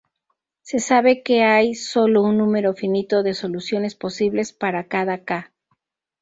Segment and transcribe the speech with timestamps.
[0.63, 5.51] Se sabe que hay solo un número finito de soluciones posibles para cada "k".